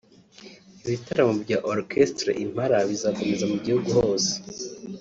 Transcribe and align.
Ibitaramo 0.85 1.33
bya 1.43 1.57
Orchestre 1.73 2.29
Impala 2.45 2.77
bizakomeza 2.89 3.45
mu 3.51 3.57
gihugu 3.65 3.89
hose 3.97 4.31